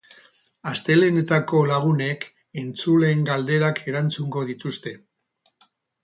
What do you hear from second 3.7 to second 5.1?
erantzungo dituzte.